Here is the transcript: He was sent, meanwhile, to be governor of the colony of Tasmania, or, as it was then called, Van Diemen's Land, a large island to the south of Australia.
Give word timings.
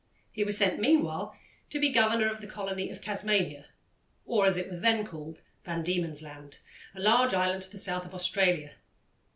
He 0.31 0.43
was 0.43 0.57
sent, 0.57 0.79
meanwhile, 0.81 1.37
to 1.69 1.77
be 1.77 1.89
governor 1.91 2.27
of 2.27 2.41
the 2.41 2.47
colony 2.47 2.89
of 2.89 2.99
Tasmania, 2.99 3.67
or, 4.25 4.47
as 4.47 4.57
it 4.57 4.67
was 4.67 4.81
then 4.81 5.05
called, 5.05 5.43
Van 5.63 5.83
Diemen's 5.83 6.23
Land, 6.23 6.57
a 6.95 6.99
large 6.99 7.35
island 7.35 7.61
to 7.61 7.69
the 7.69 7.77
south 7.77 8.03
of 8.07 8.15
Australia. 8.15 8.73